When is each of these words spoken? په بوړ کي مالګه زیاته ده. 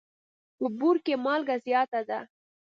په 0.57 0.65
بوړ 0.77 0.95
کي 1.05 1.13
مالګه 1.25 1.55
زیاته 1.65 1.99
ده. 2.09 2.19